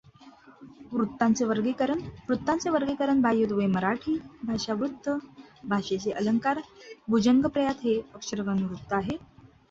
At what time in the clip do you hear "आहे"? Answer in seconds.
8.93-9.17